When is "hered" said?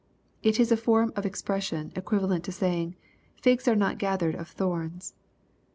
4.17-4.33